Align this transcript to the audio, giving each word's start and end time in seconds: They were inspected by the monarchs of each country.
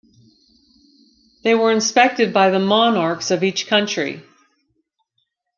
They 1.43 1.53
were 1.53 1.71
inspected 1.71 2.33
by 2.33 2.49
the 2.49 2.57
monarchs 2.57 3.29
of 3.29 3.43
each 3.43 3.67
country. 3.67 4.23